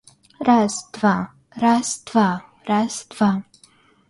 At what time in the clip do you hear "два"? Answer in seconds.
0.93-1.31, 2.09-2.41, 3.11-3.43